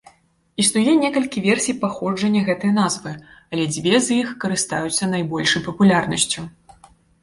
[0.61, 3.11] Існуе некалькі версій паходжання гэтай назвы,
[3.53, 6.53] але дзве з іх карыстаюцца найбольшай папулярнасцю.